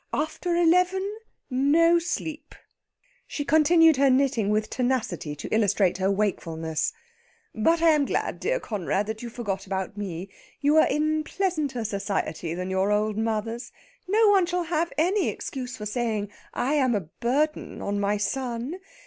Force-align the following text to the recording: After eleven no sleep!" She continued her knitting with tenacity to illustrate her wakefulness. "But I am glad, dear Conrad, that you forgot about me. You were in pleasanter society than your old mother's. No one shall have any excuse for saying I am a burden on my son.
After 0.15 0.55
eleven 0.55 1.07
no 1.51 1.99
sleep!" 1.99 2.55
She 3.27 3.45
continued 3.45 3.97
her 3.97 4.09
knitting 4.09 4.49
with 4.49 4.67
tenacity 4.67 5.35
to 5.35 5.47
illustrate 5.53 5.99
her 5.99 6.09
wakefulness. 6.09 6.91
"But 7.53 7.83
I 7.83 7.89
am 7.89 8.05
glad, 8.05 8.39
dear 8.39 8.59
Conrad, 8.59 9.05
that 9.05 9.21
you 9.21 9.29
forgot 9.29 9.67
about 9.67 9.97
me. 9.97 10.29
You 10.59 10.73
were 10.73 10.87
in 10.87 11.23
pleasanter 11.23 11.83
society 11.83 12.55
than 12.55 12.71
your 12.71 12.91
old 12.91 13.15
mother's. 13.15 13.71
No 14.07 14.27
one 14.29 14.47
shall 14.47 14.63
have 14.63 14.91
any 14.97 15.29
excuse 15.29 15.77
for 15.77 15.85
saying 15.85 16.29
I 16.51 16.73
am 16.73 16.95
a 16.95 17.01
burden 17.01 17.79
on 17.79 17.99
my 17.99 18.17
son. 18.17 18.77